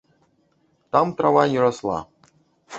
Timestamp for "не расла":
1.53-2.03